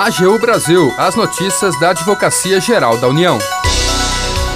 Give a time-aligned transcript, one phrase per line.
[0.00, 3.38] AGU Brasil, as notícias da Advocacia Geral da União.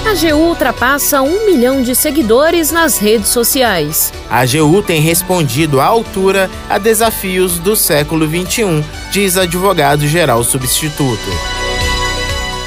[0.03, 4.11] A AGU ultrapassa um milhão de seguidores nas redes sociais.
[4.27, 11.29] A AGU tem respondido à altura a desafios do século XXI, diz advogado-geral substituto.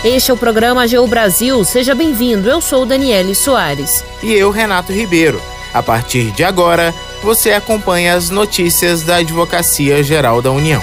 [0.05, 1.65] Este é o programa AGU Brasil.
[1.65, 2.49] Seja bem-vindo.
[2.49, 4.05] Eu sou Daniele Soares.
[4.23, 5.43] E eu, Renato Ribeiro.
[5.75, 10.81] A partir de agora, você acompanha as notícias da Advocacia Geral da União.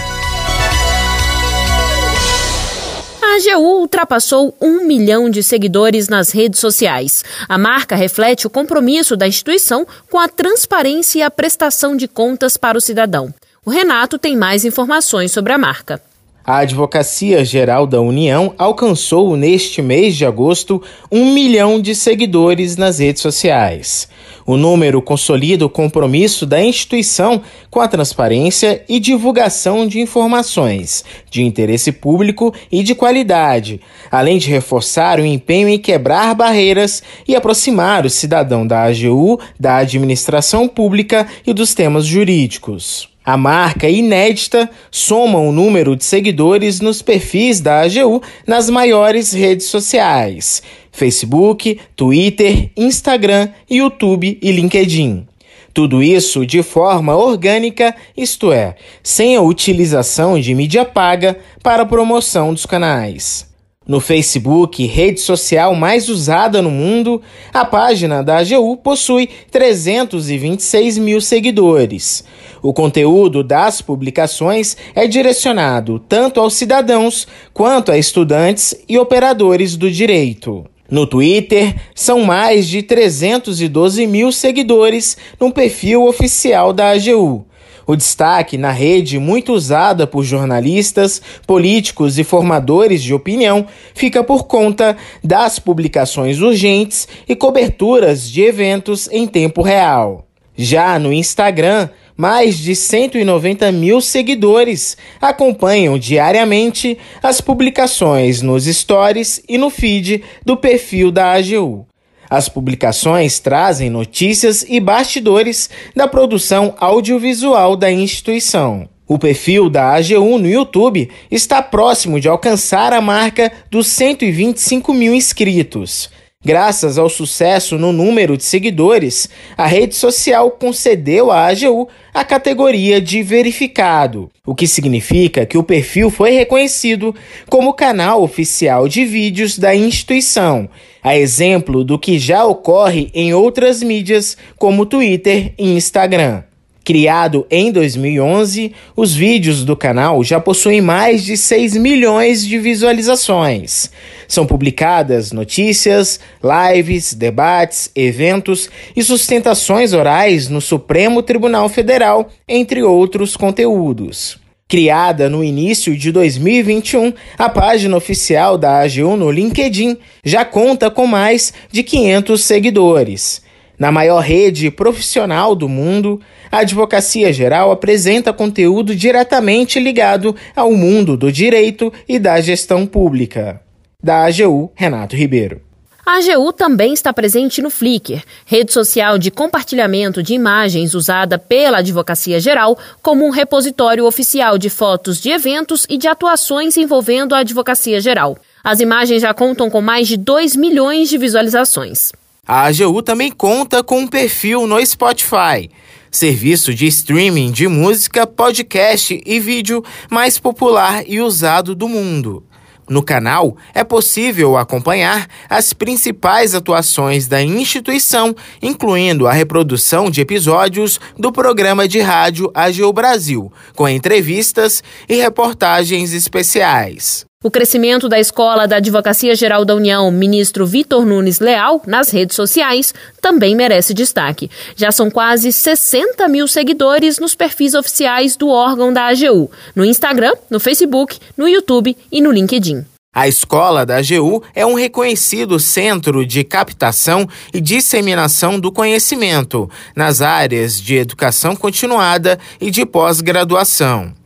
[3.36, 7.22] A AGU ultrapassou um milhão de seguidores nas redes sociais.
[7.50, 12.56] A marca reflete o compromisso da instituição com a transparência e a prestação de contas
[12.56, 13.34] para o cidadão.
[13.66, 16.02] O Renato tem mais informações sobre a marca.
[16.48, 20.80] A Advocacia Geral da União alcançou neste mês de agosto
[21.12, 24.08] um milhão de seguidores nas redes sociais.
[24.46, 27.42] O número consolida o compromisso da instituição
[27.72, 34.52] com a transparência e divulgação de informações de interesse público e de qualidade, além de
[34.52, 41.26] reforçar o empenho em quebrar barreiras e aproximar o cidadão da AGU, da administração pública
[41.44, 43.15] e dos temas jurídicos.
[43.26, 49.66] A marca inédita soma o número de seguidores nos perfis da AGU nas maiores redes
[49.66, 55.26] sociais: Facebook, Twitter, Instagram, YouTube e LinkedIn.
[55.74, 61.86] Tudo isso de forma orgânica, isto é, sem a utilização de mídia paga para a
[61.86, 63.54] promoção dos canais.
[63.88, 67.22] No Facebook, rede social mais usada no mundo,
[67.54, 72.24] a página da AGU possui 326 mil seguidores.
[72.66, 79.92] O conteúdo das publicações é direcionado tanto aos cidadãos quanto a estudantes e operadores do
[79.92, 80.66] direito.
[80.90, 87.46] No Twitter, são mais de 312 mil seguidores no perfil oficial da AGU.
[87.86, 94.46] O destaque na rede, muito usada por jornalistas, políticos e formadores de opinião, fica por
[94.46, 100.26] conta das publicações urgentes e coberturas de eventos em tempo real.
[100.58, 109.58] Já no Instagram, mais de 190 mil seguidores acompanham diariamente as publicações nos stories e
[109.58, 111.86] no feed do perfil da AGU.
[112.30, 118.90] As publicações trazem notícias e bastidores da produção audiovisual da instituição.
[119.08, 125.14] O perfil da AGU no YouTube está próximo de alcançar a marca dos 125 mil
[125.14, 126.10] inscritos.
[126.46, 133.02] Graças ao sucesso no número de seguidores, a rede social concedeu à AGU a categoria
[133.02, 137.16] de verificado, o que significa que o perfil foi reconhecido
[137.50, 140.70] como canal oficial de vídeos da instituição,
[141.02, 146.44] a exemplo do que já ocorre em outras mídias como Twitter e Instagram.
[146.86, 153.90] Criado em 2011, os vídeos do canal já possuem mais de 6 milhões de visualizações.
[154.28, 163.36] São publicadas notícias, lives, debates, eventos e sustentações orais no Supremo Tribunal Federal, entre outros
[163.36, 164.38] conteúdos.
[164.68, 171.08] Criada no início de 2021, a página oficial da AGU no LinkedIn já conta com
[171.08, 173.45] mais de 500 seguidores.
[173.78, 176.22] Na maior rede profissional do mundo,
[176.52, 183.62] a Advocacia Geral apresenta conteúdo diretamente ligado ao mundo do direito e da gestão pública.
[184.02, 185.62] Da AGU, Renato Ribeiro.
[186.06, 191.80] A AGU também está presente no Flickr, rede social de compartilhamento de imagens usada pela
[191.80, 197.40] Advocacia Geral como um repositório oficial de fotos de eventos e de atuações envolvendo a
[197.40, 198.38] Advocacia Geral.
[198.64, 202.12] As imagens já contam com mais de 2 milhões de visualizações.
[202.48, 205.68] A AGU também conta com um perfil no Spotify,
[206.12, 212.44] serviço de streaming de música, podcast e vídeo mais popular e usado do mundo.
[212.88, 221.00] No canal é possível acompanhar as principais atuações da instituição, incluindo a reprodução de episódios
[221.18, 227.26] do programa de rádio AGU Brasil, com entrevistas e reportagens especiais.
[227.46, 232.36] O crescimento da escola da Advocacia Geral da União, ministro Vitor Nunes Leal, nas redes
[232.36, 234.50] sociais, também merece destaque.
[234.76, 240.34] Já são quase 60 mil seguidores nos perfis oficiais do órgão da AGU, no Instagram,
[240.50, 242.84] no Facebook, no YouTube e no LinkedIn.
[243.14, 250.20] A escola da AGU é um reconhecido centro de captação e disseminação do conhecimento nas
[250.20, 254.25] áreas de educação continuada e de pós-graduação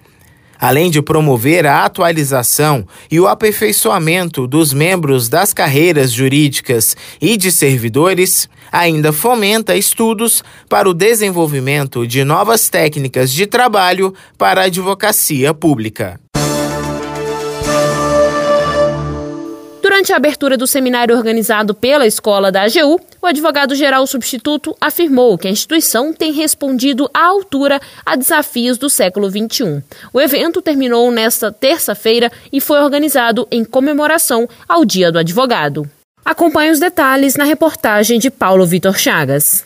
[0.60, 7.52] além de promover a atualização e o aperfeiçoamento dos membros das carreiras jurídicas e de
[7.52, 15.54] servidores, ainda fomenta estudos para o desenvolvimento de novas técnicas de trabalho para a advocacia
[15.54, 16.20] pública.
[19.82, 25.48] Durante a abertura do seminário organizado pela Escola da AGU, o advogado-geral substituto afirmou que
[25.48, 29.83] a instituição tem respondido à altura a desafios do século XXI.
[30.13, 35.89] O evento terminou nesta terça-feira e foi organizado em comemoração ao Dia do Advogado.
[36.24, 39.66] Acompanhe os detalhes na reportagem de Paulo Vitor Chagas.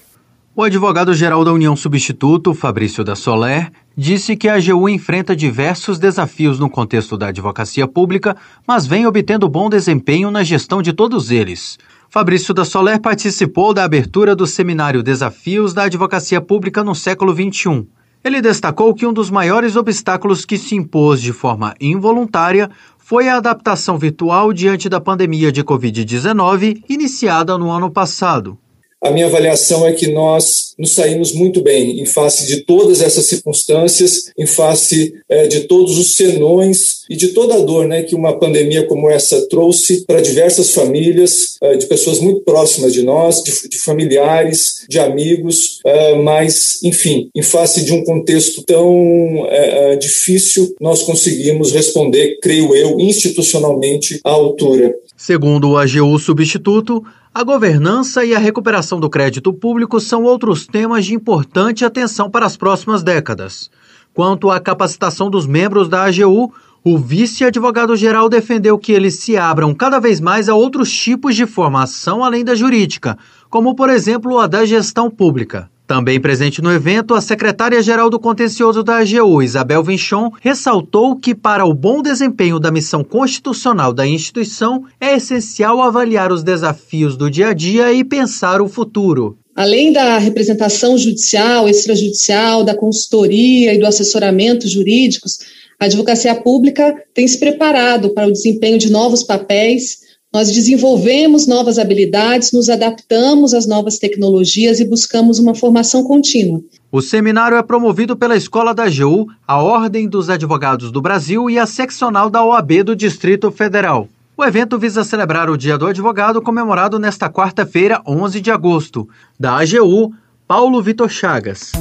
[0.55, 6.59] O advogado-geral da União Substituto, Fabrício da Soler, disse que a AGU enfrenta diversos desafios
[6.59, 11.79] no contexto da advocacia pública, mas vem obtendo bom desempenho na gestão de todos eles.
[12.13, 17.88] Fabrício da Soler participou da abertura do seminário Desafios da Advocacia Pública no século XXI.
[18.24, 22.69] Ele destacou que um dos maiores obstáculos que se impôs de forma involuntária
[23.00, 28.60] foi a adaptação virtual diante da pandemia de Covid-19 iniciada no ano passado
[29.03, 33.25] a minha avaliação é que nós nos saímos muito bem em face de todas essas
[33.25, 38.15] circunstâncias, em face é, de todos os senões e de toda a dor né, que
[38.15, 43.44] uma pandemia como essa trouxe para diversas famílias, é, de pessoas muito próximas de nós,
[43.44, 49.94] de, de familiares, de amigos, é, mas, enfim, em face de um contexto tão é,
[49.94, 54.95] é, difícil, nós conseguimos responder, creio eu, institucionalmente à altura.
[55.17, 57.03] Segundo o AGU substituto,
[57.35, 62.45] a governança e a recuperação do crédito público são outros temas de importante atenção para
[62.45, 63.71] as próximas décadas.
[64.13, 66.53] Quanto à capacitação dos membros da AGU,
[66.83, 72.24] o vice-advogado-geral defendeu que eles se abram cada vez mais a outros tipos de formação
[72.24, 73.18] além da jurídica,
[73.50, 75.71] como, por exemplo, a da gestão pública.
[75.85, 81.65] Também presente no evento, a secretária-geral do Contencioso da AGU, Isabel Vinchon, ressaltou que, para
[81.65, 87.50] o bom desempenho da missão constitucional da instituição, é essencial avaliar os desafios do dia
[87.50, 89.38] a dia e pensar o futuro.
[89.53, 95.39] Além da representação judicial, extrajudicial, da consultoria e do assessoramento jurídicos,
[95.79, 100.02] a advocacia pública tem se preparado para o desempenho de novos papéis
[100.33, 106.59] nós desenvolvemos novas habilidades, nos adaptamos às novas tecnologias e buscamos uma formação contínua.
[106.91, 111.59] O seminário é promovido pela Escola da AGU, a Ordem dos Advogados do Brasil e
[111.59, 114.09] a seccional da OAB do Distrito Federal.
[114.35, 119.07] O evento visa celebrar o Dia do Advogado, comemorado nesta quarta-feira, 11 de agosto.
[119.39, 120.12] Da AGU,
[120.47, 121.71] Paulo Vitor Chagas.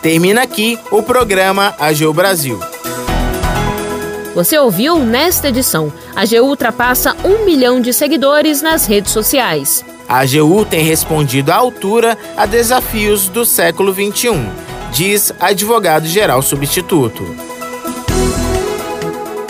[0.00, 2.58] Termina aqui o programa AGU Brasil.
[4.34, 5.92] Você ouviu nesta edição.
[6.16, 9.84] A AGU ultrapassa um milhão de seguidores nas redes sociais.
[10.08, 14.30] A AGU tem respondido à altura a desafios do século XXI,
[14.92, 17.22] diz advogado-geral substituto.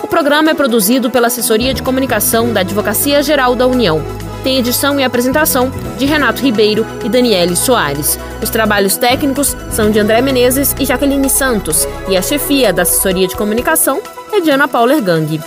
[0.02, 4.02] O programa é produzido pela Assessoria de Comunicação da Advocacia Geral da União.
[4.42, 8.18] Tem edição e apresentação de Renato Ribeiro e Daniele Soares.
[8.42, 13.28] Os trabalhos técnicos são de André Menezes e Jaqueline Santos, e a chefia da Assessoria
[13.28, 14.02] de Comunicação
[14.32, 15.40] é de Ana Paula Ergang.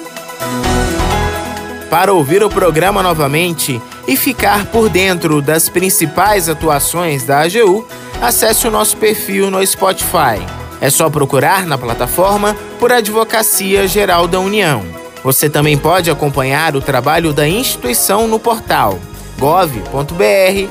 [1.89, 7.85] Para ouvir o programa novamente e ficar por dentro das principais atuações da AGU,
[8.21, 10.39] acesse o nosso perfil no Spotify.
[10.79, 14.94] É só procurar na plataforma por Advocacia Geral da União.
[15.25, 18.99] Você também pode acompanhar o trabalho da instituição no portal
[19.39, 20.67] gov.br/agu.